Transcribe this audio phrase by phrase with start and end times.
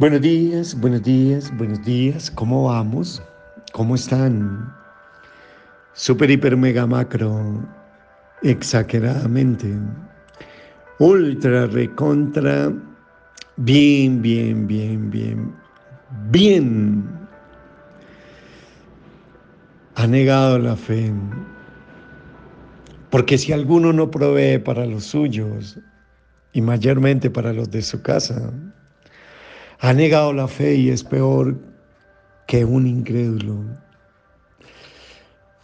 [0.00, 2.30] Buenos días, buenos días, buenos días.
[2.30, 3.22] ¿Cómo vamos?
[3.74, 4.74] ¿Cómo están?
[5.92, 7.68] Super, hiper, mega, macro.
[8.42, 9.68] Exageradamente.
[11.00, 12.72] Ultra, recontra.
[13.58, 15.54] Bien, bien, bien, bien.
[16.30, 17.04] Bien.
[19.96, 21.12] Ha negado la fe.
[23.10, 25.78] Porque si alguno no provee para los suyos,
[26.54, 28.50] y mayormente para los de su casa,
[29.80, 31.56] ha negado la fe y es peor
[32.46, 33.64] que un incrédulo.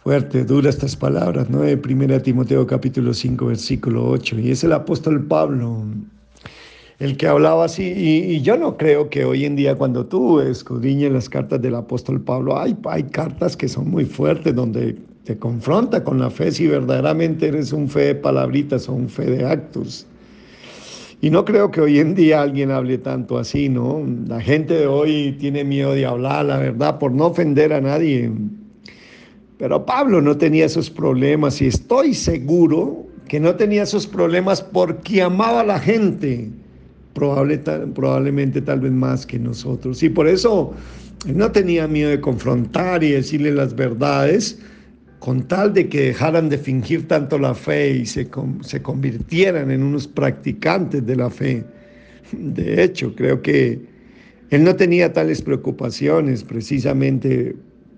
[0.03, 1.61] Fuerte, dura estas palabras, ¿no?
[1.61, 4.39] De 1 Timoteo capítulo 5, versículo 8.
[4.39, 5.83] Y es el apóstol Pablo
[6.99, 7.93] el que hablaba así.
[7.95, 12.21] Y, yo no creo que hoy en día cuando tú escudriñes las cartas del apóstol
[12.21, 16.67] Pablo, hay, hay cartas que son muy fuertes donde te confronta con la fe si
[16.67, 20.07] verdaderamente eres un fe de palabritas o un fe de actos.
[21.19, 24.05] Y no creo que hoy en día alguien hable tanto así, ¿no?
[24.27, 28.31] La gente de hoy tiene miedo de hablar, la verdad, por no ofender a nadie.
[29.57, 35.23] Pero Pablo no tenía esos problemas y estoy seguro que no tenía esos problemas porque
[35.23, 36.49] amaba a la gente,
[37.13, 40.03] probable, probablemente tal vez más que nosotros.
[40.03, 40.75] Y por eso
[41.25, 44.59] no tenía miedo de confrontar y decirle las verdades
[45.19, 48.29] con tal de que dejaran de fingir tanto la fe y se,
[48.61, 51.63] se convirtieran en unos practicantes de la fe.
[52.31, 53.81] De hecho, creo que
[54.49, 57.55] él no tenía tales preocupaciones precisamente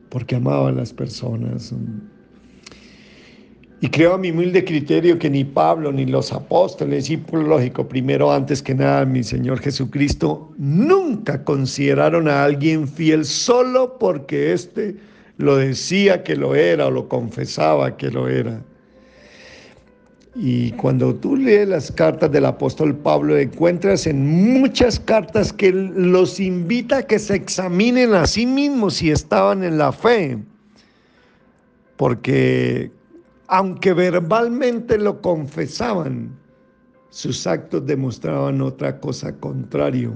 [0.10, 1.74] porque amaba a las personas.
[3.82, 7.88] Y creo a mi humilde criterio que ni Pablo ni los apóstoles, y por lógico,
[7.88, 14.98] primero antes que nada mi Señor Jesucristo, nunca consideraron a alguien fiel solo porque éste
[15.40, 18.62] lo decía que lo era o lo confesaba que lo era.
[20.36, 26.42] Y cuando tú lees las cartas del apóstol Pablo, encuentras en muchas cartas que los
[26.42, 30.38] invita a que se examinen a sí mismos si estaban en la fe.
[31.96, 32.92] Porque
[33.48, 36.38] aunque verbalmente lo confesaban,
[37.12, 40.14] sus actos demostraban otra cosa contrario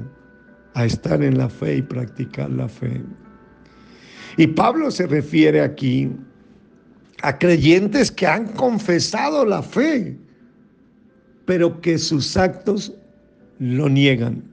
[0.73, 3.01] a estar en la fe y practicar la fe.
[4.37, 6.09] Y Pablo se refiere aquí
[7.21, 10.17] a creyentes que han confesado la fe,
[11.45, 12.93] pero que sus actos
[13.59, 14.43] lo niegan.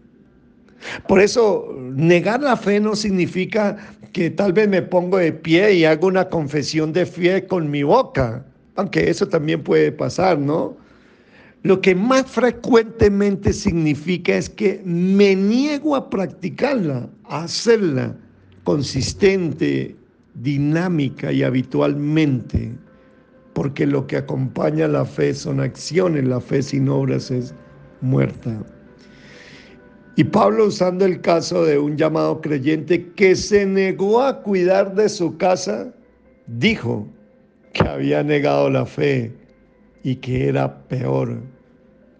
[1.09, 3.77] Por eso, negar la fe no significa
[4.13, 7.83] que tal vez me pongo de pie y hago una confesión de fe con mi
[7.83, 8.45] boca,
[8.77, 10.77] aunque eso también puede pasar, ¿no?
[11.63, 18.17] Lo que más frecuentemente significa es que me niego a practicarla, a hacerla
[18.65, 19.97] consistente,
[20.35, 22.73] dinámica y habitualmente,
[23.53, 27.55] porque lo que acompaña la fe son acciones, la fe sin obras es
[28.01, 28.65] muerta.
[30.17, 35.09] Y Pablo usando el caso de un llamado creyente que se negó a cuidar de
[35.09, 35.93] su casa,
[36.47, 37.09] dijo
[37.73, 39.33] que había negado la fe
[40.03, 41.41] y que era peor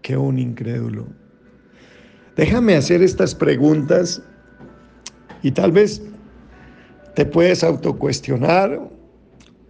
[0.01, 1.05] que un incrédulo.
[2.35, 4.21] Déjame hacer estas preguntas
[5.43, 6.01] y tal vez
[7.15, 8.89] te puedes autocuestionar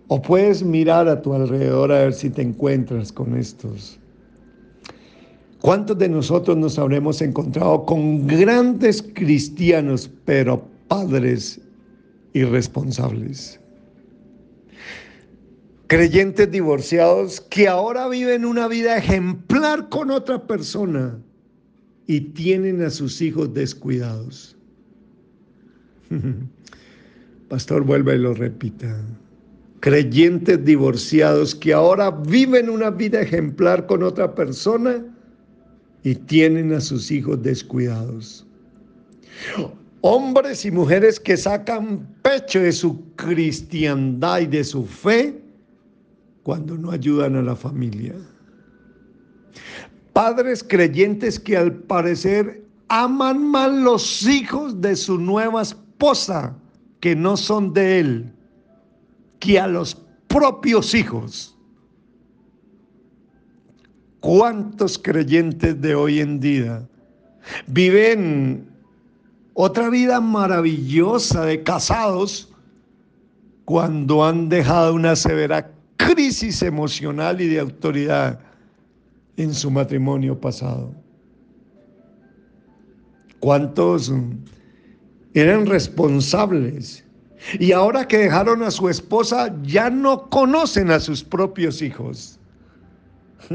[0.08, 3.98] o puedes mirar a tu alrededor a ver si te encuentras con estos.
[5.62, 11.62] ¿Cuántos de nosotros nos habremos encontrado con grandes cristianos, pero padres
[12.34, 13.60] irresponsables?
[15.88, 21.20] Creyentes divorciados que ahora viven una vida ejemplar con otra persona
[22.08, 24.58] y tienen a sus hijos descuidados.
[27.52, 28.96] Pastor, vuelve y lo repita.
[29.82, 35.04] Creyentes divorciados que ahora viven una vida ejemplar con otra persona
[36.02, 38.48] y tienen a sus hijos descuidados.
[40.00, 45.38] Hombres y mujeres que sacan pecho de su cristiandad y de su fe
[46.44, 48.16] cuando no ayudan a la familia.
[50.14, 56.56] Padres creyentes que al parecer aman más los hijos de su nueva esposa
[57.02, 58.34] que no son de Él
[59.40, 59.96] que a los
[60.28, 61.58] propios hijos.
[64.22, 66.88] ¿Cuántos creyentes de hoy en día
[67.66, 68.70] viven
[69.56, 72.54] otra vida maravillosa de casados
[73.66, 78.40] cuando han dejado una severa crisis emocional y de autoridad
[79.38, 80.94] en su matrimonio pasado?
[83.40, 84.14] ¿Cuántos
[85.34, 87.04] eran responsables.
[87.60, 92.40] Y ahora que dejaron a su esposa, ya no conocen a sus propios hijos.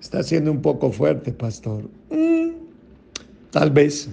[0.00, 1.90] Está siendo un poco fuerte, pastor.
[2.10, 2.48] Mm,
[3.50, 4.08] Tal vez.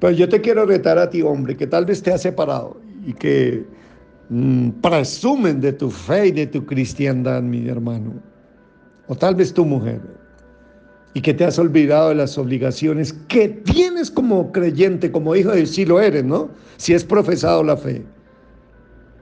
[0.00, 3.12] Pero yo te quiero retar a ti, hombre, que tal vez te has separado y
[3.12, 3.64] que
[4.28, 8.14] mm, presumen de tu fe y de tu cristiandad, mi hermano.
[9.08, 10.00] O tal vez tu mujer.
[11.14, 15.66] Y que te has olvidado de las obligaciones que tienes como creyente, como hijo de
[15.66, 16.50] si lo eres, ¿no?
[16.76, 18.04] Si es profesado la fe.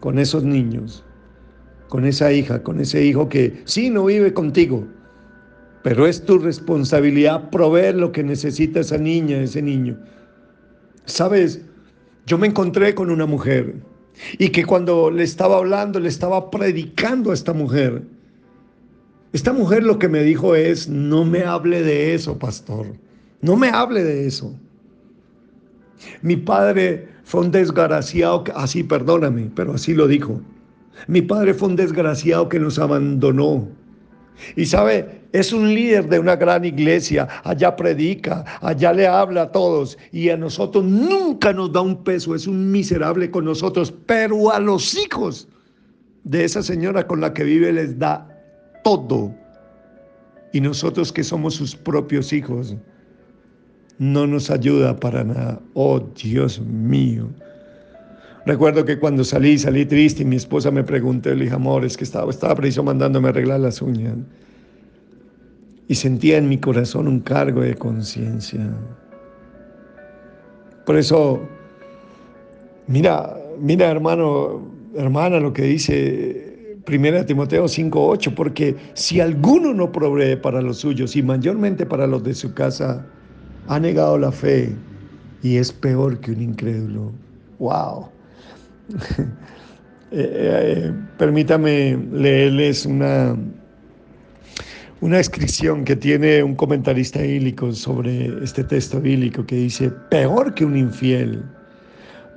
[0.00, 1.04] Con esos niños,
[1.88, 4.86] con esa hija, con ese hijo que sí no vive contigo,
[5.82, 9.96] pero es tu responsabilidad proveer lo que necesita esa niña, ese niño.
[11.04, 11.62] Sabes,
[12.26, 13.76] yo me encontré con una mujer
[14.38, 18.02] y que cuando le estaba hablando, le estaba predicando a esta mujer.
[19.36, 22.86] Esta mujer lo que me dijo es, no me hable de eso, pastor.
[23.42, 24.58] No me hable de eso.
[26.22, 30.40] Mi padre fue un desgraciado, así perdóname, pero así lo dijo.
[31.06, 33.68] Mi padre fue un desgraciado que nos abandonó.
[34.56, 39.52] Y sabe, es un líder de una gran iglesia, allá predica, allá le habla a
[39.52, 44.50] todos y a nosotros nunca nos da un peso, es un miserable con nosotros, pero
[44.50, 45.46] a los hijos
[46.24, 48.32] de esa señora con la que vive les da
[48.86, 49.34] todo.
[50.52, 52.76] Y nosotros que somos sus propios hijos,
[53.98, 55.60] no nos ayuda para nada.
[55.74, 57.28] Oh Dios mío.
[58.46, 61.96] Recuerdo que cuando salí, salí triste y mi esposa me preguntó, le dije, amor, es
[61.96, 64.14] que estaba, estaba preciso mandándome arreglar las uñas.
[65.88, 68.70] Y sentía en mi corazón un cargo de conciencia.
[70.84, 71.40] Por eso,
[72.86, 74.62] mira, mira hermano,
[74.94, 76.45] hermana, lo que dice
[76.86, 82.22] 1 Timoteo 5:8, porque si alguno no provee para los suyos y mayormente para los
[82.22, 83.04] de su casa,
[83.66, 84.74] ha negado la fe
[85.42, 87.12] y es peor que un incrédulo.
[87.58, 88.08] ¡Wow!
[90.12, 93.36] Eh, eh, permítame leerles una,
[95.00, 100.64] una inscripción que tiene un comentarista bíblico sobre este texto bíblico que dice, peor que
[100.64, 101.42] un infiel,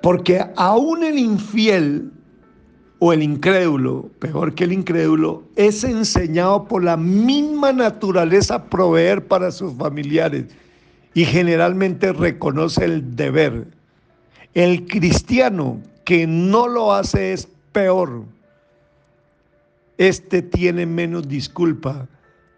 [0.01, 2.11] porque aún el infiel
[2.99, 9.25] o el incrédulo, peor que el incrédulo, es enseñado por la misma naturaleza a proveer
[9.25, 10.45] para sus familiares
[11.13, 13.67] y generalmente reconoce el deber.
[14.53, 18.23] El cristiano que no lo hace es peor.
[19.97, 22.07] Este tiene menos disculpa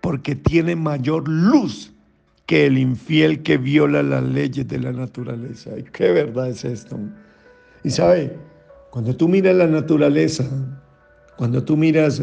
[0.02, 1.92] porque tiene mayor luz
[2.48, 5.72] que el infiel que viola las leyes de la naturaleza.
[5.94, 6.98] qué verdad es esto.
[7.84, 8.36] Y sabe,
[8.92, 10.46] cuando tú miras la naturaleza,
[11.38, 12.22] cuando tú miras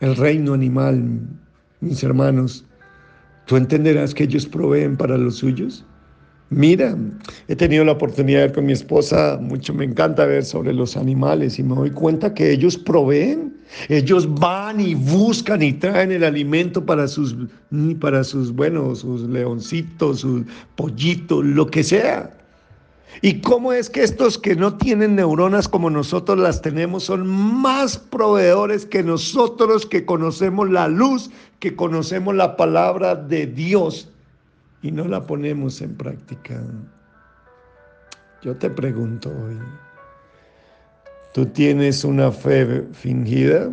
[0.00, 1.20] el reino animal,
[1.80, 2.64] mis hermanos,
[3.46, 5.84] tú entenderás que ellos proveen para los suyos.
[6.50, 6.96] Mira,
[7.46, 10.96] he tenido la oportunidad de ver con mi esposa, mucho me encanta ver sobre los
[10.96, 13.56] animales y me doy cuenta que ellos proveen,
[13.88, 17.36] ellos van y buscan y traen el alimento para sus,
[18.00, 20.42] para sus, bueno, sus leoncitos, sus
[20.74, 22.34] pollitos, lo que sea.
[23.22, 27.98] ¿Y cómo es que estos que no tienen neuronas como nosotros las tenemos son más
[27.98, 34.08] proveedores que nosotros que conocemos la luz, que conocemos la palabra de Dios?
[34.82, 36.62] y no la ponemos en práctica.
[38.42, 39.58] Yo te pregunto hoy,
[41.34, 43.70] ¿tú tienes una fe fingida?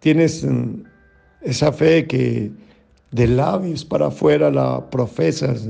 [0.00, 0.84] ¿Tienes mm,
[1.42, 2.50] esa fe que
[3.10, 5.68] de labios para afuera la profesas,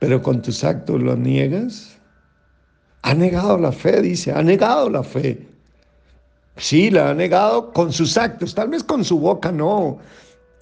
[0.00, 1.96] pero con tus actos lo niegas?
[3.02, 5.46] Ha negado la fe, dice, ha negado la fe.
[6.56, 9.98] Sí, la ha negado con sus actos, tal vez con su boca no,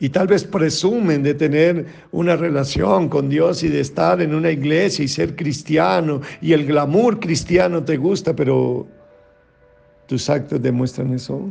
[0.01, 4.51] y tal vez presumen de tener una relación con Dios y de estar en una
[4.51, 8.87] iglesia y ser cristiano y el glamour cristiano te gusta, pero
[10.07, 11.51] tus actos demuestran eso.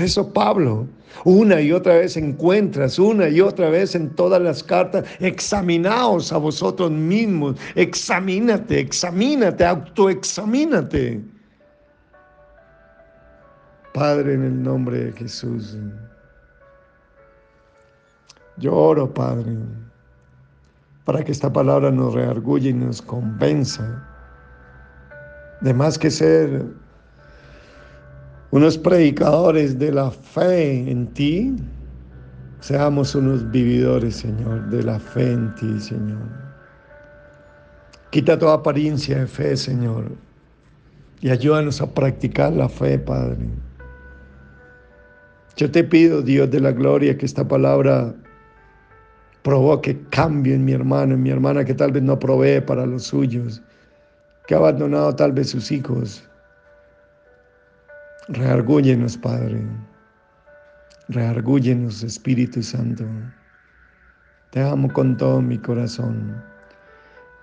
[0.00, 0.86] Eso Pablo,
[1.24, 6.38] una y otra vez encuentras, una y otra vez en todas las cartas, examinaos a
[6.38, 11.22] vosotros mismos, examínate, examínate, autoexamínate.
[13.92, 15.76] Padre, en el nombre de Jesús.
[18.58, 19.56] Yo oro, Padre,
[21.04, 24.04] para que esta palabra nos reargulle y nos convenza
[25.60, 26.64] de más que ser
[28.50, 31.54] unos predicadores de la fe en ti,
[32.60, 36.48] seamos unos vividores, Señor, de la fe en ti, Señor.
[38.10, 40.12] Quita toda apariencia de fe, Señor,
[41.20, 43.46] y ayúdanos a practicar la fe, Padre.
[45.56, 48.14] Yo te pido, Dios de la gloria, que esta palabra
[49.42, 53.04] provoque cambio en mi hermano, en mi hermana que tal vez no provee para los
[53.04, 53.60] suyos,
[54.46, 56.27] que ha abandonado tal vez sus hijos.
[58.30, 59.64] Reargúyenos, Padre.
[61.08, 63.06] Reargúyenos, Espíritu Santo.
[64.50, 66.44] Te amo con todo mi corazón.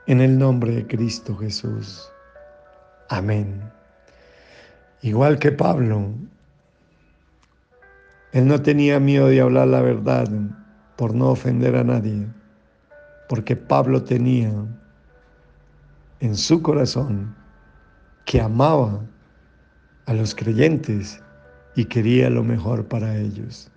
[0.06, 2.08] En el nombre de Cristo Jesús.
[3.10, 3.60] Amén.
[5.02, 6.14] Igual que Pablo,
[8.34, 10.28] él no tenía miedo de hablar la verdad
[10.98, 12.28] por no ofender a nadie,
[13.28, 14.54] porque Pablo tenía
[16.20, 17.36] en su corazón
[18.26, 19.02] que amaba
[20.06, 21.22] a los creyentes
[21.76, 23.70] y quería lo mejor para ellos.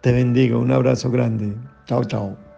[0.00, 1.54] Te bendigo, un abrazo grande.
[1.86, 2.49] Chao, chao.